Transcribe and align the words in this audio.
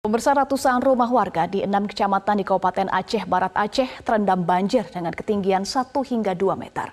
Pemirsa 0.00 0.32
ratusan 0.32 0.80
rumah 0.80 1.12
warga 1.12 1.44
di 1.44 1.60
enam 1.60 1.84
kecamatan 1.84 2.40
di 2.40 2.44
Kabupaten 2.48 2.88
Aceh 2.88 3.28
Barat 3.28 3.52
Aceh 3.52 4.00
terendam 4.00 4.40
banjir 4.40 4.88
dengan 4.88 5.12
ketinggian 5.12 5.68
1 5.68 5.92
hingga 5.92 6.32
2 6.32 6.56
meter. 6.56 6.88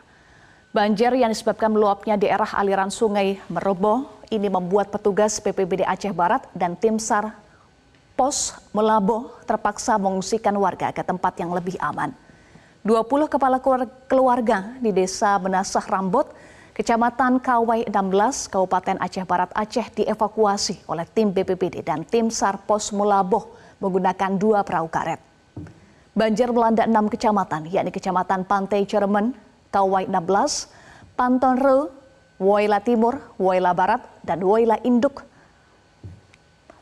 Banjir 0.76 1.16
yang 1.16 1.32
disebabkan 1.32 1.72
meluapnya 1.72 2.20
daerah 2.20 2.51
aliran 2.51 2.92
sungai 2.92 3.40
Merobo 3.48 4.12
ini 4.28 4.51
membuat 4.51 4.92
petugas 4.92 5.40
BPBD 5.40 5.88
Aceh 5.88 6.12
Barat 6.12 6.51
dan 6.51 6.75
tim 6.75 7.00
SAR 7.00 7.32
Pos 8.20 8.52
Melabo 8.75 9.39
terpaksa 9.48 9.96
mengungsikan 9.96 10.60
warga 10.60 10.92
ke 10.92 11.00
tempat 11.00 11.32
yang 11.39 11.55
lebih 11.55 11.80
aman. 11.80 12.12
20 12.84 13.08
kepala 13.32 13.64
keluarga 14.12 14.76
di 14.84 14.92
desa 14.92 15.39
Menasah 15.39 15.88
Rambut 15.88 16.28
Kecamatan 16.78 17.41
Kawai 17.41 17.89
16, 17.89 18.54
Kabupaten 18.54 19.02
Aceh 19.02 19.25
Barat 19.25 19.50
Aceh 19.57 19.98
dievakuasi 19.98 20.86
oleh 20.86 21.10
tim 21.10 21.34
BPBD 21.34 21.82
dan 21.82 22.05
tim 22.05 22.30
SAR 22.30 22.61
Pos 22.70 22.93
Mulaboh 22.93 23.50
menggunakan 23.82 24.38
dua 24.38 24.61
perahu 24.61 24.86
karet. 24.86 25.18
Banjir 26.14 26.54
melanda 26.54 26.86
enam 26.86 27.10
kecamatan, 27.10 27.66
yakni 27.74 27.89
Kecamatan 27.89 28.46
Pantai 28.46 28.86
Cermen, 28.86 29.33
Kawai 29.74 30.05
16, 30.05 31.18
Pantonre, 31.18 31.89
Woyla 32.38 32.77
Timur, 32.85 33.25
Woyla 33.41 33.73
Barat, 33.73 34.05
dan 34.21 34.45
Woyla 34.45 34.77
Induk. 34.85 35.25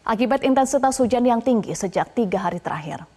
Akibat 0.03 0.43
intensitas 0.43 0.99
hujan 0.99 1.23
yang 1.23 1.39
tinggi 1.39 1.71
sejak 1.71 2.12
tiga 2.12 2.43
hari 2.43 2.59
terakhir. 2.59 3.07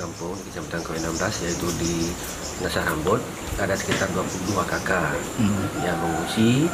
Kampung 0.00 0.32
di 0.40 0.48
Kecamatan 0.48 0.80
Kawin 0.80 1.04
16 1.04 1.44
yaitu 1.44 1.68
di 1.76 1.94
Nasar 2.64 2.88
Rambut 2.88 3.20
ada 3.60 3.76
sekitar 3.76 4.08
22 4.16 4.56
kakak 4.64 5.12
hmm. 5.36 5.84
yang 5.84 5.96
mengungsi 6.00 6.64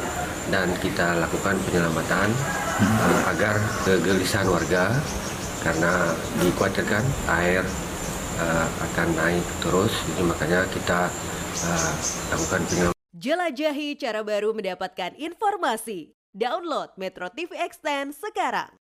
dan 0.46 0.70
kita 0.78 1.18
lakukan 1.18 1.58
penyelamatan 1.66 2.30
hmm. 2.78 2.96
uh, 3.02 3.22
agar 3.34 3.58
kegelisahan 3.82 4.46
warga 4.46 4.94
karena 5.66 6.14
dikhawatirkan 6.38 7.02
air 7.42 7.66
uh, 8.38 8.66
akan 8.86 9.08
naik 9.18 9.46
terus 9.58 9.90
jadi 10.14 10.22
makanya 10.22 10.60
kita 10.70 11.10
uh, 11.66 11.92
lakukan 12.30 12.62
penyelamatan. 12.70 12.94
Jelajahi 13.16 13.96
cara 13.98 14.20
baru 14.22 14.54
mendapatkan 14.54 15.16
informasi. 15.18 16.14
Download 16.36 16.92
Metro 17.00 17.32
TV 17.32 17.56
Extend 17.56 18.12
sekarang. 18.12 18.85